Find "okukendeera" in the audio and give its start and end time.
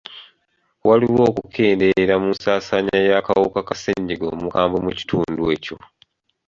1.31-2.13